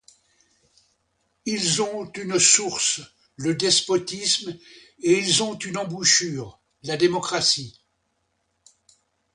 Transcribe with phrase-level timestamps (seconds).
[1.45, 3.01] Ils ont une source,
[3.35, 4.57] le despotisme,
[5.03, 7.79] et ils ont une embouchure, la démocratie.